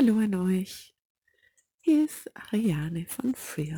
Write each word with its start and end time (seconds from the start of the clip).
Hallo 0.00 0.20
an 0.20 0.32
euch. 0.36 0.94
Hier 1.80 2.04
ist 2.04 2.30
Ariane 2.36 3.04
von 3.06 3.34
Free. 3.34 3.74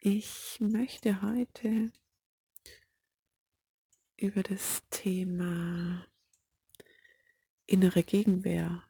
Ich 0.00 0.56
möchte 0.60 1.20
heute 1.20 1.92
über 4.16 4.42
das 4.42 4.82
Thema 4.88 6.06
innere 7.66 8.02
Gegenwehr, 8.02 8.82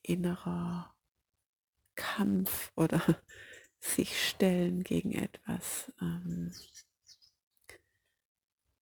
innerer 0.00 0.94
Kampf 1.96 2.72
oder 2.74 3.02
sich 3.80 4.30
stellen 4.30 4.82
gegen 4.82 5.12
etwas 5.12 5.92
ähm, 6.00 6.54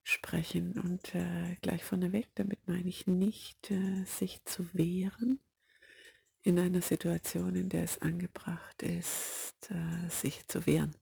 sprechen. 0.09 0.79
Und 0.79 1.15
äh, 1.15 1.55
gleich 1.61 1.83
vorneweg, 1.83 2.27
damit 2.35 2.67
meine 2.67 2.87
ich 2.87 3.07
nicht, 3.07 3.71
äh, 3.71 4.03
sich 4.05 4.43
zu 4.45 4.73
wehren 4.73 5.39
in 6.41 6.59
einer 6.59 6.81
Situation, 6.81 7.55
in 7.55 7.69
der 7.69 7.83
es 7.83 8.01
angebracht 8.01 8.81
ist, 8.81 9.69
äh, 9.69 10.09
sich 10.09 10.47
zu 10.47 10.65
wehren, 10.65 10.95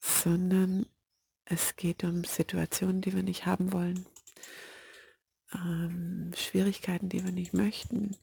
sondern 0.00 0.86
es 1.44 1.76
geht 1.76 2.04
um 2.04 2.24
Situationen, 2.24 3.00
die 3.00 3.14
wir 3.14 3.22
nicht 3.22 3.46
haben 3.46 3.72
wollen, 3.72 4.06
ähm, 5.54 6.32
Schwierigkeiten, 6.36 7.08
die 7.08 7.24
wir 7.24 7.32
nicht 7.32 7.54
möchten, 7.54 8.16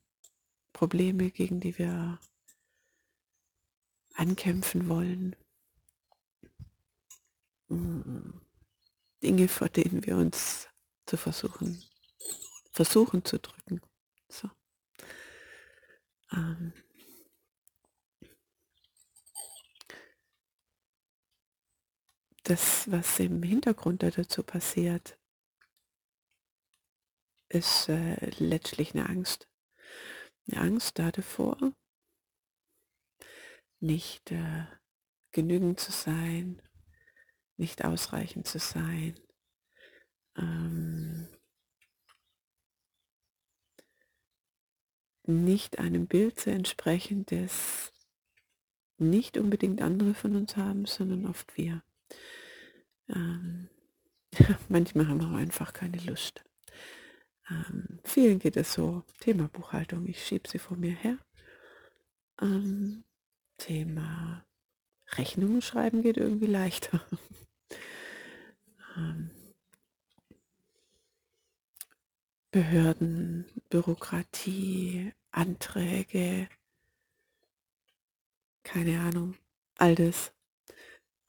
Probleme, 0.73 1.31
gegen 1.31 1.59
die 1.59 1.77
wir 1.77 2.19
ankämpfen 4.15 4.87
wollen. 4.89 5.35
Mm. 7.69 8.44
Dinge, 9.25 9.47
vor 9.47 9.69
denen 9.69 10.05
wir 10.05 10.17
uns 10.17 10.69
zu 11.07 11.17
versuchen, 11.17 11.83
versuchen 12.71 13.25
zu 13.25 13.39
drücken. 13.39 13.81
So. 14.29 14.51
Ähm. 16.31 16.73
Das, 22.43 22.91
was 22.91 23.19
im 23.19 23.41
Hintergrund 23.41 24.03
dazu 24.03 24.43
passiert, 24.43 25.17
ist 27.49 27.89
äh, 27.89 28.29
letztlich 28.37 28.93
eine 28.93 29.09
Angst. 29.09 29.49
Eine 30.47 30.61
Angst 30.61 30.99
davor, 30.99 31.73
nicht 33.79 34.31
äh, 34.31 34.67
genügend 35.31 35.79
zu 35.79 35.91
sein, 35.91 36.61
nicht 37.57 37.83
ausreichend 37.83 38.47
zu 38.47 38.59
sein. 38.59 39.15
Ähm, 40.37 41.29
nicht 45.27 45.79
einem 45.79 46.07
Bild 46.07 46.39
zu 46.39 46.51
entsprechen, 46.51 47.25
das 47.25 47.91
nicht 48.97 49.37
unbedingt 49.37 49.81
andere 49.81 50.13
von 50.13 50.35
uns 50.35 50.55
haben, 50.55 50.85
sondern 50.85 51.25
oft 51.25 51.57
wir. 51.57 51.83
Ähm, 53.09 53.69
manchmal 54.69 55.07
haben 55.07 55.21
wir 55.21 55.35
einfach 55.37 55.73
keine 55.73 55.97
Lust. 55.97 56.43
Ähm, 57.49 57.99
vielen 58.03 58.39
geht 58.39 58.57
es 58.57 58.73
so, 58.73 59.03
Thema 59.19 59.47
Buchhaltung, 59.47 60.07
ich 60.07 60.25
schiebe 60.25 60.47
sie 60.49 60.59
vor 60.59 60.77
mir 60.77 60.93
her. 60.93 61.17
Ähm, 62.41 63.03
Thema 63.57 64.44
Rechnungen 65.17 65.61
schreiben 65.61 66.01
geht 66.01 66.17
irgendwie 66.17 66.47
leichter. 66.47 67.05
Ähm, 68.97 69.29
Behörden, 72.51 73.45
Bürokratie, 73.69 75.11
Anträge, 75.31 76.47
keine 78.63 79.01
Ahnung, 79.01 79.35
all 79.77 79.95
das. 79.95 80.33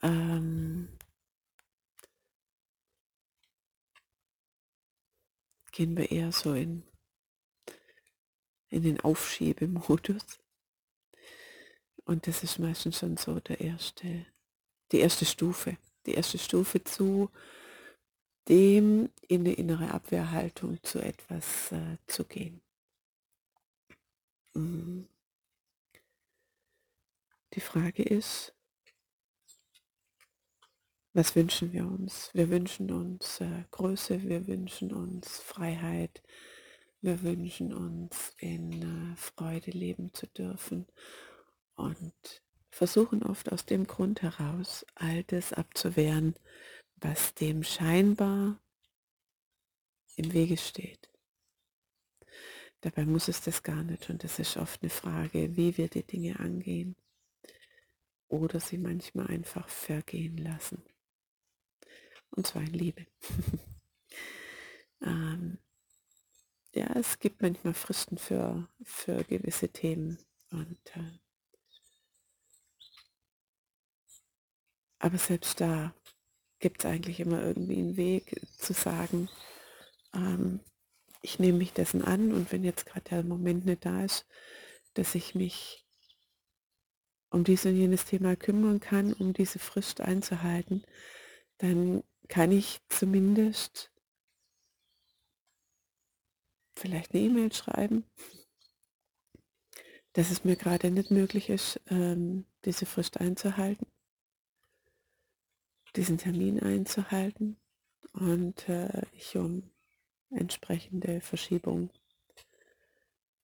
Ähm, 0.03 0.89
gehen 5.73 5.97
wir 5.97 6.11
eher 6.11 6.33
so 6.33 6.55
in, 6.55 6.85
in 8.71 8.83
den 8.83 9.01
Aufschiebemodus. 9.01 10.25
Und 12.06 12.28
das 12.28 12.44
ist 12.44 12.61
meistens 12.61 13.00
schon 13.00 13.17
so 13.17 13.41
der 13.41 13.61
erste, 13.61 14.27
die 14.93 15.00
erste 15.00 15.25
Stufe. 15.25 15.77
Die 16.06 16.15
erste 16.15 16.39
Stufe 16.39 16.83
zu 16.84 17.31
dem 18.49 19.11
in 19.27 19.41
eine 19.41 19.55
innere 19.55 19.91
Abwehrhaltung 19.91 20.81
zu 20.84 21.00
etwas 21.00 21.72
äh, 21.72 21.99
zu 22.06 22.25
gehen. 22.25 22.62
Mhm. 24.55 25.09
Die 27.55 27.61
Frage 27.61 28.05
ist, 28.05 28.55
was 31.12 31.34
wünschen 31.34 31.72
wir 31.72 31.87
uns? 31.87 32.31
Wir 32.34 32.50
wünschen 32.50 32.93
uns 32.93 33.41
äh, 33.41 33.65
Größe, 33.72 34.22
wir 34.22 34.47
wünschen 34.47 34.93
uns 34.93 35.39
Freiheit, 35.39 36.22
wir 37.00 37.22
wünschen 37.22 37.75
uns 37.75 38.33
in 38.39 39.12
äh, 39.12 39.16
Freude 39.16 39.72
leben 39.72 40.15
zu 40.15 40.28
dürfen 40.28 40.87
und 41.77 42.43
versuchen 42.71 43.23
oft 43.23 43.53
aus 43.53 43.65
dem 43.65 43.87
Grund 43.87 44.23
heraus, 44.23 44.85
Altes 44.95 45.53
abzuwehren, 45.53 46.35
was 46.97 47.35
dem 47.35 47.63
scheinbar 47.63 48.61
im 50.17 50.33
Wege 50.33 50.57
steht. 50.57 51.11
Dabei 52.81 53.07
muss 53.07 53.29
es 53.29 53.41
das 53.41 53.63
gar 53.63 53.83
nicht 53.83 54.11
und 54.11 54.25
das 54.25 54.39
ist 54.39 54.57
oft 54.57 54.83
eine 54.83 54.91
Frage, 54.91 55.57
wie 55.57 55.77
wir 55.77 55.89
die 55.89 56.07
Dinge 56.07 56.39
angehen 56.39 56.97
oder 58.29 58.61
sie 58.61 58.79
manchmal 58.79 59.29
einfach 59.29 59.69
vergehen 59.69 60.37
lassen. 60.37 60.85
Und 62.31 62.47
zwar 62.47 62.63
in 62.63 62.75
Liebe. 62.75 63.07
ähm, 65.03 65.59
ja, 66.75 66.95
es 66.95 67.19
gibt 67.19 67.41
manchmal 67.41 67.75
Fristen 67.75 68.19
für, 68.19 68.69
für 68.83 69.25
gewisse 69.25 69.71
Themen 69.71 70.19
und 70.51 70.79
äh, 70.95 71.19
aber 75.06 75.19
selbst 75.19 75.61
da 75.61 75.94
gibt 76.59 76.81
es 76.81 76.91
eigentlich 76.91 77.21
immer 77.21 77.41
irgendwie 77.41 77.78
einen 77.78 77.97
Weg 77.97 78.41
zu 78.59 78.72
sagen, 78.72 79.28
ähm, 80.12 80.59
ich 81.22 81.39
nehme 81.39 81.59
mich 81.59 81.72
dessen 81.72 82.03
an 82.03 82.33
und 82.33 82.50
wenn 82.50 82.65
jetzt 82.65 82.87
gerade 82.87 83.09
der 83.09 83.22
Moment 83.22 83.66
nicht 83.66 83.84
da 83.84 84.05
ist, 84.05 84.27
dass 84.95 85.15
ich 85.15 85.37
mich 85.37 85.87
um 87.31 87.45
dieses 87.45 87.66
und 87.66 87.77
jenes 87.77 88.05
Thema 88.05 88.34
kümmern 88.34 88.81
kann, 88.81 89.12
um 89.12 89.33
diese 89.33 89.61
Frist 89.61 90.00
einzuhalten, 90.00 90.84
dann 91.59 92.03
kann 92.27 92.50
ich 92.50 92.81
zumindest 92.89 93.93
vielleicht 96.77 97.15
eine 97.15 97.22
E-Mail 97.22 97.53
schreiben, 97.53 98.05
dass 100.15 100.33
es 100.33 100.43
mir 100.43 100.56
gerade 100.56 100.91
nicht 100.91 101.12
möglich 101.12 101.49
ist, 101.49 101.81
ähm, 101.91 102.45
diese 102.65 102.87
Frist 102.87 103.21
einzuhalten 103.21 103.87
diesen 105.97 106.19
Termin 106.19 106.61
einzuhalten 106.61 107.57
und 108.12 108.69
äh, 108.69 109.03
ich 109.12 109.37
um 109.37 109.71
entsprechende 110.31 111.21
Verschiebung 111.21 111.91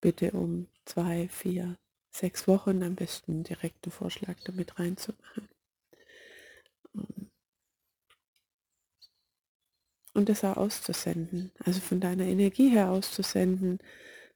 bitte 0.00 0.32
um 0.32 0.68
zwei, 0.84 1.28
vier, 1.28 1.78
sechs 2.10 2.46
Wochen 2.48 2.82
am 2.82 2.94
besten 2.94 3.44
direkten 3.44 3.90
Vorschlag 3.90 4.36
damit 4.44 4.78
reinzumachen. 4.78 5.48
Und 10.14 10.28
das 10.28 10.44
auch 10.44 10.58
auszusenden, 10.58 11.52
also 11.64 11.80
von 11.80 12.00
deiner 12.00 12.24
Energie 12.24 12.68
her 12.68 12.90
auszusenden, 12.90 13.78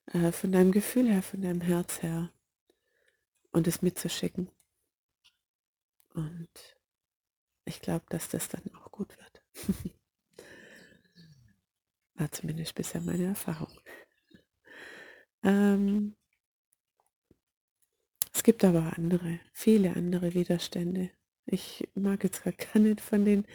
äh, 0.07 0.33
von 0.33 0.53
deinem 0.53 0.73
Gefühl 0.73 1.09
her, 1.09 1.23
von 1.23 1.43
deinem 1.43 1.61
Herz 1.61 2.03
her 2.03 2.33
und 3.53 3.67
es 3.67 3.83
mitzuschicken. 3.83 4.49
Und 6.15 6.76
ich 7.67 7.81
glaube, 7.81 8.07
dass 8.09 8.29
das 8.29 8.49
dann 8.49 8.63
auch 8.77 8.91
gut 8.91 9.17
wird. 9.19 9.43
War 12.15 12.33
zumindest 12.33 12.75
bisher 12.75 13.03
meine 13.03 13.27
Erfahrung. 13.27 13.79
Ähm, 15.43 16.17
es 18.33 18.43
gibt 18.43 18.65
aber 18.65 18.95
andere, 18.97 19.41
viele 19.53 19.95
andere 19.97 20.33
Widerstände. 20.35 21.11
Ich 21.45 21.89
mag 21.95 22.25
jetzt 22.25 22.43
gar 22.45 22.81
nicht 22.81 23.01
von 23.01 23.25
den 23.25 23.47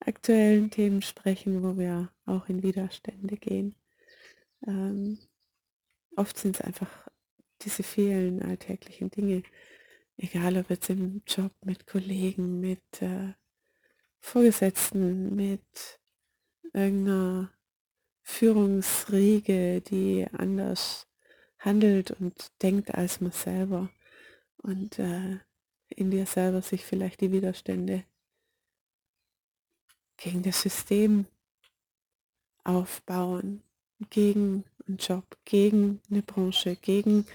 aktuellen 0.00 0.70
Themen 0.70 1.02
sprechen, 1.02 1.62
wo 1.62 1.78
wir 1.78 2.12
auch 2.26 2.48
in 2.48 2.62
Widerstände 2.62 3.36
gehen. 3.36 3.76
Ähm, 4.66 5.18
oft 6.16 6.36
sind 6.38 6.56
es 6.56 6.62
einfach 6.62 7.08
diese 7.62 7.82
vielen 7.82 8.42
alltäglichen 8.42 9.10
Dinge, 9.10 9.42
egal 10.16 10.56
ob 10.56 10.70
jetzt 10.70 10.90
im 10.90 11.22
Job, 11.26 11.52
mit 11.64 11.86
Kollegen, 11.86 12.60
mit 12.60 12.82
äh, 13.00 13.32
Vorgesetzten, 14.22 15.34
mit 15.36 16.00
irgendeiner 16.72 17.52
Führungsriege, 18.22 19.82
die 19.82 20.26
anders 20.32 21.06
handelt 21.58 22.12
und 22.12 22.50
denkt 22.62 22.94
als 22.94 23.20
man 23.20 23.32
selber 23.32 23.90
und 24.58 24.98
äh, 24.98 25.38
in 25.88 26.10
dir 26.10 26.24
selber 26.24 26.62
sich 26.62 26.84
vielleicht 26.84 27.20
die 27.20 27.32
Widerstände 27.32 28.04
gegen 30.16 30.42
das 30.42 30.62
System 30.62 31.26
aufbauen, 32.64 33.62
gegen 34.08 34.64
einen 34.86 34.96
Job, 34.98 35.36
gegen 35.44 36.00
eine 36.10 36.22
Branche, 36.22 36.76
gegen 36.76 37.26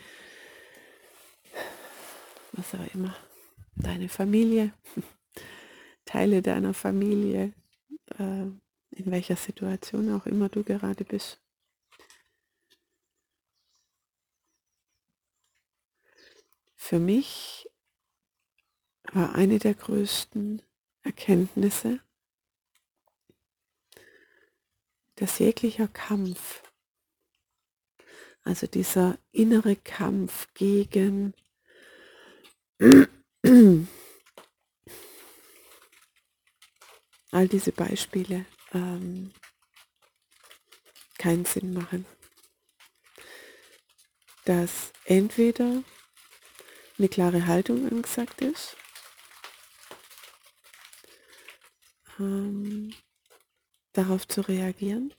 was 2.53 2.73
auch 2.73 2.93
immer, 2.93 3.15
deine 3.75 4.09
Familie, 4.09 4.73
Teile 6.07 6.41
deiner 6.41 6.73
Familie, 6.73 7.53
äh, 8.17 8.47
in 8.91 9.11
welcher 9.11 9.35
Situation 9.35 10.11
auch 10.11 10.25
immer 10.25 10.49
du 10.49 10.63
gerade 10.63 11.03
bist. 11.03 11.39
Für 16.75 16.97
mich 16.97 17.69
war 19.11 19.35
eine 19.35 19.59
der 19.59 19.73
größten 19.73 20.61
Erkenntnisse, 21.03 21.99
dass 25.15 25.39
jeglicher 25.39 25.89
Kampf, 25.89 26.63
also 28.43 28.65
dieser 28.65 29.19
innere 29.31 29.75
Kampf 29.75 30.47
gegen 30.53 31.33
all 37.31 37.47
diese 37.47 37.71
Beispiele 37.71 38.45
ähm, 38.73 39.31
keinen 41.17 41.45
Sinn 41.45 41.73
machen. 41.73 42.05
Dass 44.45 44.93
entweder 45.05 45.83
eine 46.97 47.09
klare 47.09 47.45
Haltung 47.47 47.87
angesagt 47.89 48.41
ist, 48.41 48.77
ähm, 52.19 52.93
darauf 53.93 54.27
zu 54.27 54.41
reagieren. 54.41 55.13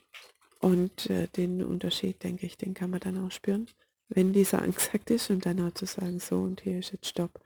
Und 0.59 1.09
äh, 1.09 1.27
den 1.27 1.63
Unterschied, 1.63 2.21
denke 2.23 2.45
ich, 2.45 2.57
den 2.57 2.73
kann 2.73 2.89
man 2.89 2.99
dann 2.99 3.25
auch 3.25 3.31
spüren, 3.31 3.69
wenn 4.09 4.33
dieser 4.33 4.61
angesagt 4.63 5.09
ist 5.09 5.29
und 5.29 5.45
dann 5.45 5.65
auch 5.65 5.73
zu 5.73 5.85
sagen, 5.85 6.19
so 6.19 6.41
und 6.41 6.61
hier 6.61 6.79
ist 6.79 6.91
jetzt 6.91 7.07
Stopp 7.07 7.39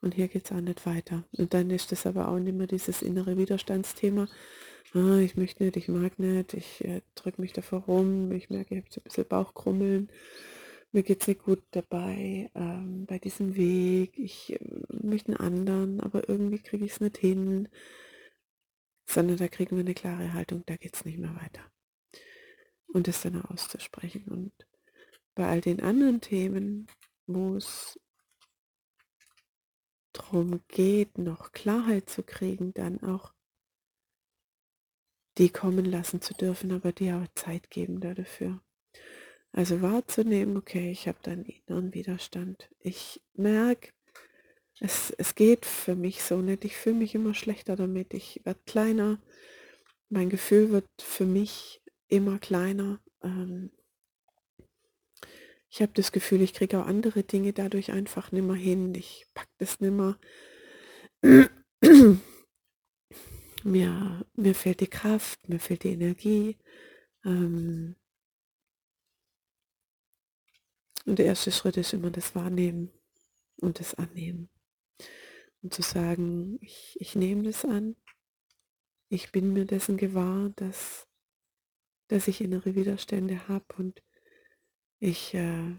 und 0.00 0.14
hier 0.14 0.28
geht 0.28 0.46
es 0.46 0.52
auch 0.52 0.60
nicht 0.60 0.86
weiter. 0.86 1.24
Und 1.32 1.54
dann 1.54 1.70
ist 1.70 1.92
das 1.92 2.06
aber 2.06 2.28
auch 2.28 2.38
nicht 2.38 2.56
mehr 2.56 2.66
dieses 2.66 3.02
innere 3.02 3.36
Widerstandsthema. 3.36 4.28
Ah, 4.94 5.18
ich 5.18 5.36
möchte 5.36 5.64
nicht, 5.64 5.76
ich 5.76 5.88
mag 5.88 6.18
nicht, 6.18 6.54
ich 6.54 6.84
äh, 6.84 7.02
drücke 7.14 7.40
mich 7.40 7.52
davor 7.52 7.80
rum, 7.80 8.30
ich 8.32 8.50
merke, 8.50 8.74
ich 8.76 8.82
habe 8.82 8.92
so 8.92 9.00
ein 9.00 9.04
bisschen 9.04 9.26
Bauchkrummeln 9.26 10.10
mir 10.96 11.02
geht 11.02 11.20
es 11.20 11.28
nicht 11.28 11.42
gut 11.42 11.62
dabei, 11.72 12.50
ähm, 12.54 13.04
bei 13.04 13.18
diesem 13.18 13.54
Weg, 13.54 14.18
ich 14.18 14.52
äh, 14.52 14.58
möchte 14.88 15.28
einen 15.28 15.36
anderen, 15.36 16.00
aber 16.00 16.28
irgendwie 16.28 16.58
kriege 16.58 16.86
ich 16.86 16.92
es 16.92 17.00
nicht 17.00 17.18
hin, 17.18 17.68
sondern 19.06 19.36
da 19.36 19.46
kriegen 19.48 19.76
wir 19.76 19.84
eine 19.84 19.94
klare 19.94 20.32
Haltung, 20.32 20.62
da 20.64 20.76
geht 20.76 20.94
es 20.94 21.04
nicht 21.04 21.18
mehr 21.18 21.34
weiter. 21.34 21.60
Und 22.86 23.08
das 23.08 23.20
dann 23.20 23.42
auszusprechen. 23.42 24.24
Und 24.28 24.52
bei 25.34 25.46
all 25.46 25.60
den 25.60 25.82
anderen 25.82 26.22
Themen, 26.22 26.86
wo 27.26 27.56
es 27.56 28.00
darum 30.18 30.60
geht, 30.68 31.18
noch 31.18 31.52
Klarheit 31.52 32.08
zu 32.10 32.22
kriegen, 32.22 32.72
dann 32.74 33.02
auch 33.02 33.32
die 35.38 35.50
kommen 35.50 35.84
lassen 35.84 36.20
zu 36.20 36.34
dürfen, 36.34 36.72
aber 36.72 36.92
die 36.92 37.12
auch 37.12 37.26
Zeit 37.34 37.70
geben 37.70 38.00
dafür. 38.00 38.60
Also 39.52 39.80
wahrzunehmen, 39.80 40.56
okay, 40.56 40.90
ich 40.90 41.08
habe 41.08 41.18
da 41.22 41.32
einen 41.32 41.44
inneren 41.44 41.94
Widerstand. 41.94 42.68
Ich 42.78 43.22
merke, 43.34 43.90
es, 44.80 45.10
es 45.16 45.34
geht 45.34 45.64
für 45.64 45.94
mich 45.94 46.22
so 46.22 46.42
nicht. 46.42 46.64
Ich 46.64 46.76
fühle 46.76 46.96
mich 46.96 47.14
immer 47.14 47.34
schlechter 47.34 47.76
damit. 47.76 48.12
Ich 48.12 48.42
werde 48.44 48.60
kleiner. 48.66 49.18
Mein 50.10 50.28
Gefühl 50.28 50.70
wird 50.70 50.88
für 51.00 51.24
mich 51.24 51.82
immer 52.08 52.38
kleiner. 52.38 53.00
Ähm, 53.22 53.70
ich 55.68 55.82
habe 55.82 55.92
das 55.94 56.12
Gefühl, 56.12 56.42
ich 56.42 56.54
kriege 56.54 56.80
auch 56.80 56.86
andere 56.86 57.22
Dinge 57.24 57.52
dadurch 57.52 57.92
einfach 57.92 58.32
nimmer 58.32 58.54
hin. 58.54 58.94
Ich 58.94 59.26
packe 59.34 59.52
das 59.58 59.80
nimmer. 59.80 60.18
mir, 63.64 64.26
mir 64.34 64.54
fehlt 64.54 64.80
die 64.80 64.86
Kraft, 64.86 65.48
mir 65.48 65.58
fehlt 65.60 65.84
die 65.84 65.92
Energie. 65.92 66.56
Ähm, 67.24 67.96
Und 71.06 71.20
der 71.20 71.26
erste 71.26 71.52
Schritt 71.52 71.76
ist 71.76 71.92
immer 71.92 72.10
das 72.10 72.34
Wahrnehmen 72.34 72.90
und 73.60 73.78
das 73.78 73.94
Annehmen. 73.94 74.50
Und 75.62 75.72
zu 75.72 75.82
sagen, 75.82 76.58
ich, 76.60 76.96
ich 77.00 77.14
nehme 77.14 77.44
das 77.44 77.64
an, 77.64 77.96
ich 79.08 79.30
bin 79.30 79.52
mir 79.52 79.66
dessen 79.66 79.96
gewahr, 79.96 80.50
dass, 80.56 81.06
dass 82.08 82.26
ich 82.26 82.40
innere 82.40 82.74
Widerstände 82.74 83.46
habe 83.46 83.66
und 83.78 84.02
ich 84.98 85.34
äh, 85.34 85.74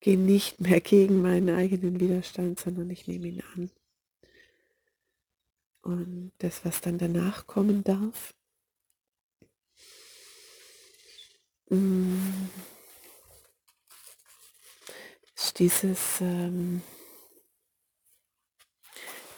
gehe 0.00 0.18
nicht 0.18 0.60
mehr 0.60 0.80
gegen 0.80 1.22
meinen 1.22 1.50
eigenen 1.50 2.00
Widerstand, 2.00 2.60
sondern 2.60 2.90
ich 2.90 3.06
nehme 3.06 3.28
ihn 3.28 3.42
an. 3.54 3.70
Und 5.82 6.32
das, 6.38 6.64
was 6.64 6.80
dann 6.80 6.98
danach 6.98 7.46
kommen 7.46 7.84
darf, 7.84 8.34
Mm. 11.70 12.48
ist 15.34 15.58
dieses 15.58 16.20
ähm, 16.20 16.82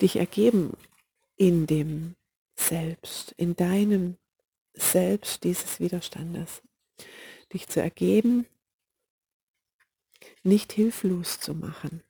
dich 0.00 0.16
ergeben 0.16 0.76
in 1.36 1.66
dem 1.66 2.16
Selbst, 2.56 3.32
in 3.36 3.54
deinem 3.54 4.16
Selbst 4.74 5.44
dieses 5.44 5.78
Widerstandes. 5.78 6.62
Dich 7.52 7.68
zu 7.68 7.80
ergeben, 7.80 8.46
nicht 10.42 10.72
hilflos 10.72 11.40
zu 11.40 11.54
machen. 11.54 12.02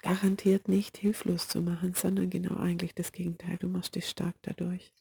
Garantiert 0.00 0.68
nicht 0.68 0.98
hilflos 0.98 1.48
zu 1.48 1.62
machen, 1.62 1.94
sondern 1.94 2.28
genau 2.28 2.56
eigentlich 2.56 2.94
das 2.94 3.12
Gegenteil. 3.12 3.56
Du 3.58 3.68
machst 3.68 3.94
dich 3.94 4.08
stark 4.08 4.34
dadurch. 4.42 4.92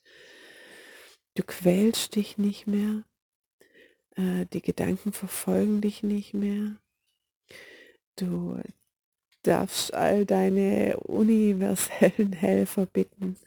Du 1.35 1.43
quälst 1.43 2.15
dich 2.15 2.37
nicht 2.37 2.67
mehr, 2.67 3.03
äh, 4.15 4.45
die 4.53 4.61
Gedanken 4.61 5.11
verfolgen 5.11 5.81
dich 5.81 6.03
nicht 6.03 6.33
mehr. 6.33 6.77
Du 8.15 8.61
darfst 9.41 9.93
all 9.93 10.25
deine 10.25 10.97
universellen 10.97 12.33
Helfer 12.33 12.85
bitten, 12.85 13.37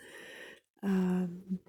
ähm, 0.82 1.60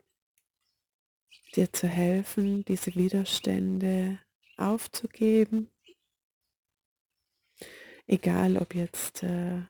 dir 1.56 1.72
zu 1.72 1.88
helfen, 1.88 2.66
diese 2.66 2.96
Widerstände 2.96 4.20
aufzugeben. 4.58 5.70
Egal 8.08 8.58
ob 8.58 8.74
jetzt 8.74 9.24
äh, 9.24 9.62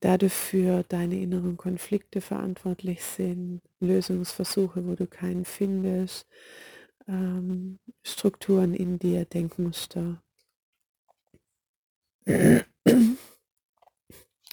dafür 0.00 0.82
deine 0.84 1.20
inneren 1.20 1.56
Konflikte 1.56 2.20
verantwortlich 2.20 3.02
sind, 3.02 3.60
Lösungsversuche, 3.80 4.86
wo 4.86 4.94
du 4.94 5.06
keinen 5.06 5.44
findest, 5.44 6.26
ähm, 7.06 7.78
Strukturen 8.02 8.74
in 8.74 8.98
dir, 8.98 9.24
Denkmuster. 9.24 10.22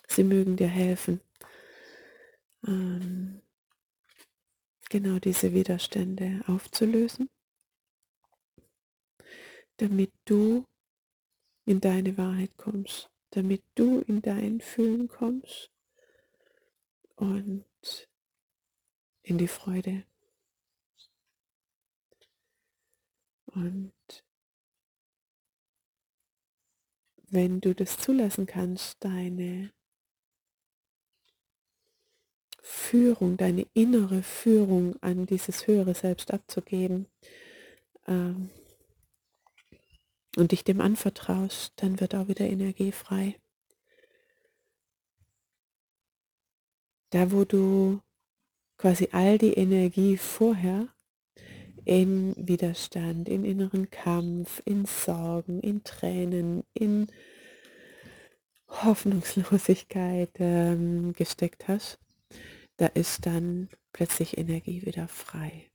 Sie 0.07 0.23
mögen 0.23 0.55
dir 0.57 0.67
helfen, 0.67 1.21
ähm, 2.65 3.41
genau 4.89 5.19
diese 5.19 5.53
Widerstände 5.53 6.41
aufzulösen, 6.47 7.29
damit 9.77 10.11
du 10.25 10.65
in 11.65 11.81
deine 11.81 12.17
Wahrheit 12.17 12.57
kommst, 12.57 13.09
damit 13.31 13.63
du 13.75 13.99
in 14.01 14.21
dein 14.21 14.61
Fühlen 14.61 15.07
kommst 15.07 15.69
und 17.15 17.65
in 19.23 19.37
die 19.37 19.47
Freude. 19.47 20.03
Und 23.47 23.93
wenn 27.29 27.59
du 27.59 27.75
das 27.75 27.97
zulassen 27.97 28.45
kannst, 28.45 29.03
deine 29.03 29.73
Führung, 32.61 33.37
deine 33.37 33.65
innere 33.73 34.23
Führung 34.23 34.95
an 35.01 35.25
dieses 35.25 35.67
höhere 35.67 35.93
Selbst 35.93 36.31
abzugeben 36.31 37.07
ähm, 38.07 38.49
und 40.37 40.51
dich 40.51 40.63
dem 40.63 40.81
anvertraust, 40.81 41.73
dann 41.77 41.99
wird 41.99 42.15
auch 42.15 42.27
wieder 42.27 42.45
Energie 42.45 42.91
frei. 42.91 43.35
Da, 47.09 47.31
wo 47.31 47.45
du 47.45 48.01
quasi 48.77 49.09
all 49.11 49.37
die 49.37 49.53
Energie 49.53 50.17
vorher 50.17 50.87
in 51.85 52.35
Widerstand, 52.37 53.29
in 53.29 53.45
inneren 53.45 53.89
Kampf, 53.89 54.61
in 54.65 54.85
Sorgen, 54.85 55.61
in 55.61 55.83
Tränen, 55.83 56.63
in 56.73 57.07
Hoffnungslosigkeit 58.67 60.31
ähm, 60.39 61.13
gesteckt 61.13 61.67
hast, 61.67 61.97
da 62.75 62.87
ist 62.87 63.25
dann 63.25 63.69
plötzlich 63.93 64.37
Energie 64.37 64.85
wieder 64.85 65.07
frei. 65.07 65.71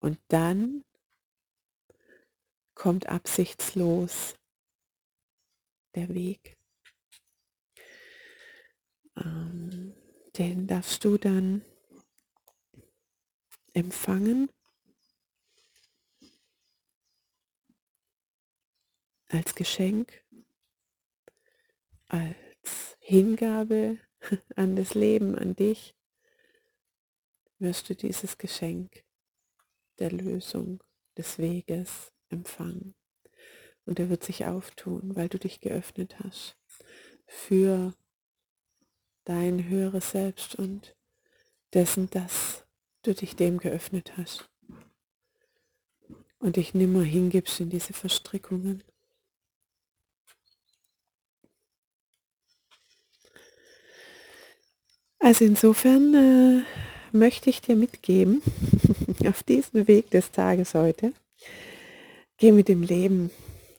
Und 0.00 0.18
dann 0.28 0.84
kommt 2.80 3.10
absichtslos 3.10 4.36
der 5.94 6.08
Weg. 6.14 6.56
Ähm, 9.18 9.94
den 10.38 10.66
darfst 10.66 11.04
du 11.04 11.18
dann 11.18 11.62
empfangen 13.74 14.48
als 19.28 19.54
Geschenk, 19.54 20.24
als 22.08 22.96
Hingabe 22.98 23.98
an 24.56 24.74
das 24.74 24.94
Leben, 24.94 25.34
an 25.34 25.54
dich, 25.54 25.94
wirst 27.58 27.90
du 27.90 27.94
dieses 27.94 28.38
Geschenk 28.38 29.04
der 29.98 30.10
Lösung, 30.10 30.82
des 31.18 31.36
Weges 31.36 32.10
empfangen. 32.30 32.94
Und 33.86 33.98
er 33.98 34.08
wird 34.10 34.24
sich 34.24 34.46
auftun, 34.46 35.16
weil 35.16 35.28
du 35.28 35.38
dich 35.38 35.60
geöffnet 35.60 36.16
hast 36.22 36.56
für 37.26 37.94
dein 39.24 39.68
höheres 39.68 40.10
Selbst 40.10 40.54
und 40.54 40.96
dessen, 41.72 42.10
dass 42.10 42.64
du 43.02 43.14
dich 43.14 43.36
dem 43.36 43.58
geöffnet 43.58 44.12
hast 44.16 44.48
und 46.38 46.56
dich 46.56 46.74
nimmer 46.74 47.02
hingibst 47.02 47.60
in 47.60 47.70
diese 47.70 47.92
Verstrickungen. 47.92 48.82
Also 55.18 55.44
insofern 55.44 56.14
äh, 56.14 56.62
möchte 57.12 57.50
ich 57.50 57.60
dir 57.60 57.76
mitgeben, 57.76 58.42
auf 59.26 59.42
diesem 59.42 59.86
Weg 59.86 60.10
des 60.10 60.30
Tages 60.30 60.74
heute, 60.74 61.12
geh 62.40 62.52
mit 62.52 62.68
dem 62.68 62.82
Leben, 62.82 63.30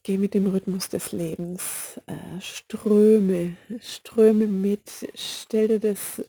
geh 0.03 0.19
mit 0.19 0.35
dem 0.35 0.45
Rhythmus 0.45 0.87
des 0.87 1.11
Lebens, 1.11 1.99
äh, 2.05 2.39
ströme, 2.39 3.57
ströme 3.79 4.45
mit, 4.45 5.09
stell 5.15 5.67
dir 5.67 5.79
das 5.79 6.23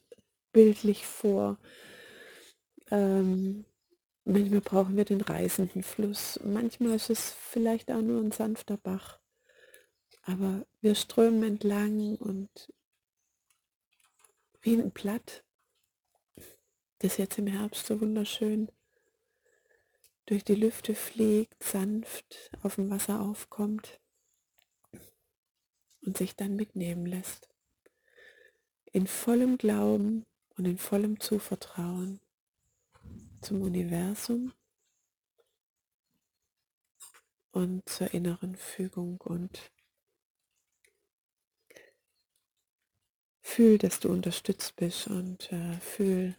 bildlich 0.50 1.06
vor. 1.06 1.58
Ähm, 2.90 3.66
manchmal 4.24 4.62
brauchen 4.62 4.96
wir 4.96 5.04
den 5.04 5.20
reißenden 5.20 5.82
Fluss, 5.82 6.40
manchmal 6.42 6.96
ist 6.96 7.10
es 7.10 7.30
vielleicht 7.50 7.90
auch 7.90 8.00
nur 8.00 8.22
ein 8.22 8.32
sanfter 8.32 8.78
Bach, 8.78 9.20
aber 10.22 10.64
wir 10.80 10.94
strömen 10.94 11.42
entlang 11.42 12.16
und 12.16 12.72
wie 14.62 14.76
ein 14.76 14.90
Blatt, 14.90 15.44
das 17.00 17.18
jetzt 17.18 17.38
im 17.38 17.48
Herbst 17.48 17.86
so 17.86 18.00
wunderschön 18.00 18.70
durch 20.32 20.44
die 20.44 20.54
Lüfte 20.54 20.94
fliegt, 20.94 21.62
sanft 21.62 22.50
auf 22.62 22.76
dem 22.76 22.88
Wasser 22.88 23.20
aufkommt 23.20 24.00
und 26.00 26.16
sich 26.16 26.34
dann 26.36 26.56
mitnehmen 26.56 27.04
lässt. 27.04 27.50
In 28.92 29.06
vollem 29.06 29.58
Glauben 29.58 30.24
und 30.56 30.64
in 30.64 30.78
vollem 30.78 31.20
Zuvertrauen 31.20 32.18
zum 33.42 33.60
Universum 33.60 34.54
und 37.50 37.86
zur 37.86 38.14
inneren 38.14 38.56
Fügung 38.56 39.20
und 39.20 39.70
Fühl, 43.42 43.76
dass 43.76 44.00
du 44.00 44.08
unterstützt 44.08 44.76
bist 44.76 45.08
und 45.08 45.52
äh, 45.52 45.78
fühl, 45.80 46.34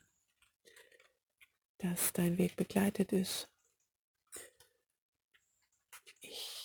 dass 1.77 2.11
dein 2.11 2.39
Weg 2.39 2.55
begleitet 2.55 3.11
ist. 3.11 3.52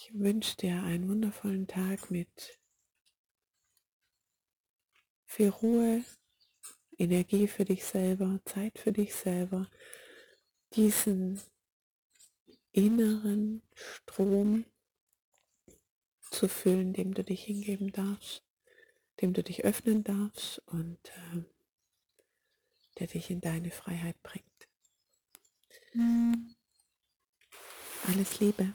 Ich 0.09 0.19
wünsche 0.19 0.57
dir 0.57 0.83
einen 0.83 1.09
wundervollen 1.09 1.67
Tag 1.67 2.11
mit 2.11 2.59
viel 5.27 5.50
Ruhe, 5.50 6.05
Energie 6.97 7.47
für 7.47 7.65
dich 7.65 7.85
selber, 7.85 8.41
Zeit 8.45 8.79
für 8.79 8.93
dich 8.93 9.15
selber, 9.15 9.71
diesen 10.75 11.41
inneren 12.73 13.62
Strom 13.75 14.65
zu 16.31 16.49
füllen, 16.49 16.93
dem 16.93 17.15
du 17.15 17.23
dich 17.23 17.45
hingeben 17.45 17.93
darfst 17.93 18.49
dem 19.21 19.33
du 19.33 19.43
dich 19.43 19.65
öffnen 19.65 20.05
darfst 20.05 20.61
und 20.67 20.99
äh, 21.09 21.43
der 22.99 23.07
dich 23.09 23.31
in 23.31 23.41
deine 23.41 23.71
Freiheit 23.71 24.21
bringt. 24.23 24.45
Alles 28.07 28.41
Liebe. 28.41 28.73